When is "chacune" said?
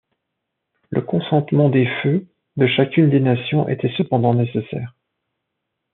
2.65-3.11